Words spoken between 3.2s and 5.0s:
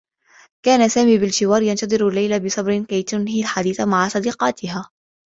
الحديث مع صديقاتها.